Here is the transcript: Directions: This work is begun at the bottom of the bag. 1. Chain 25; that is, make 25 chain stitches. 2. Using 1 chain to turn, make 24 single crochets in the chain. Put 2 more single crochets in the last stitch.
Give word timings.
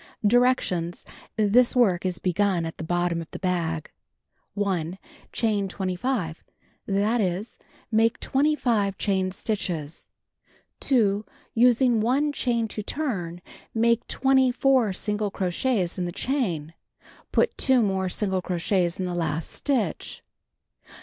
Directions: 0.25 1.05
This 1.35 1.75
work 1.75 2.07
is 2.07 2.17
begun 2.17 2.65
at 2.65 2.77
the 2.79 2.83
bottom 2.83 3.21
of 3.21 3.29
the 3.29 3.37
bag. 3.37 3.91
1. 4.55 4.97
Chain 5.31 5.67
25; 5.67 6.43
that 6.87 7.21
is, 7.21 7.59
make 7.91 8.19
25 8.19 8.97
chain 8.97 9.29
stitches. 9.29 10.09
2. 10.79 11.23
Using 11.53 12.01
1 12.01 12.31
chain 12.31 12.67
to 12.69 12.81
turn, 12.81 13.41
make 13.75 14.07
24 14.07 14.91
single 14.93 15.29
crochets 15.29 15.99
in 15.99 16.05
the 16.05 16.11
chain. 16.11 16.73
Put 17.31 17.55
2 17.59 17.83
more 17.83 18.09
single 18.09 18.41
crochets 18.41 18.99
in 18.99 19.05
the 19.05 19.13
last 19.13 19.51
stitch. 19.51 20.23